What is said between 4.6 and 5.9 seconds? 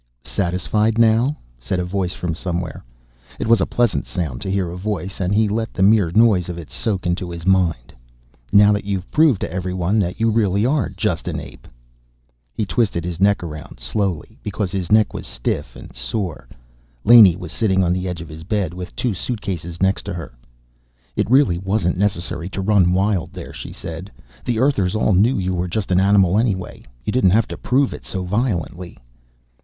a voice, and he let the